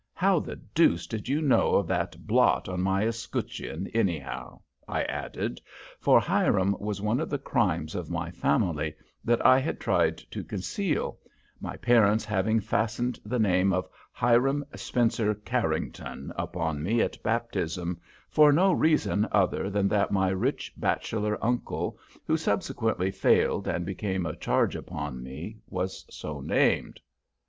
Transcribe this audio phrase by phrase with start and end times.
[0.15, 5.61] How the deuce did you know of that blot on my escutcheon, anyhow?" I added,
[5.99, 10.43] for Hiram was one of the crimes of my family that I had tried to
[10.43, 11.19] conceal,
[11.59, 18.51] my parents having fastened the name of Hiram Spencer Carrington upon me at baptism for
[18.51, 24.35] no reason other than that my rich bachelor uncle, who subsequently failed and became a
[24.35, 26.99] charge upon me, was so named.